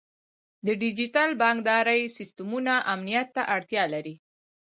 [0.65, 4.15] د ډیجیټل بانکدارۍ سیستمونه امنیت ته اړتیا لري.